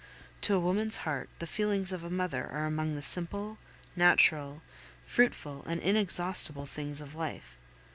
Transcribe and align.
To 0.41 0.55
a 0.55 0.59
woman's 0.59 0.97
heart 1.05 1.29
the 1.37 1.45
feelings 1.45 1.91
of 1.91 2.03
a 2.03 2.09
mother 2.09 2.47
are 2.49 2.65
among 2.65 2.95
the 2.95 3.03
simple, 3.03 3.59
natural, 3.95 4.63
fruitful, 5.05 5.61
and 5.67 5.79
inexhaustible 5.79 6.65
things 6.65 7.01
of 7.01 7.13
life. 7.13 7.55